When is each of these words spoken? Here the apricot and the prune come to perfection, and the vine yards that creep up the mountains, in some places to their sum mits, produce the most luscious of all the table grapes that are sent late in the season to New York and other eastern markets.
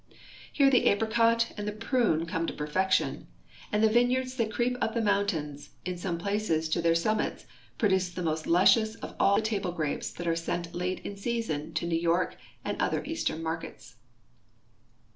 Here 0.51 0.71
the 0.71 0.87
apricot 0.87 1.51
and 1.57 1.67
the 1.67 1.71
prune 1.71 2.25
come 2.25 2.47
to 2.47 2.53
perfection, 2.53 3.27
and 3.71 3.83
the 3.83 3.87
vine 3.87 4.09
yards 4.09 4.35
that 4.37 4.51
creep 4.51 4.75
up 4.81 4.95
the 4.95 4.99
mountains, 5.01 5.75
in 5.85 5.95
some 5.95 6.17
places 6.17 6.67
to 6.69 6.81
their 6.81 6.95
sum 6.95 7.17
mits, 7.17 7.45
produce 7.77 8.09
the 8.09 8.23
most 8.23 8.47
luscious 8.47 8.95
of 8.95 9.15
all 9.19 9.35
the 9.35 9.43
table 9.43 9.71
grapes 9.71 10.09
that 10.13 10.25
are 10.27 10.35
sent 10.35 10.73
late 10.73 11.01
in 11.05 11.13
the 11.13 11.21
season 11.21 11.71
to 11.75 11.85
New 11.85 11.99
York 11.99 12.35
and 12.65 12.81
other 12.81 13.03
eastern 13.05 13.43
markets. 13.43 13.97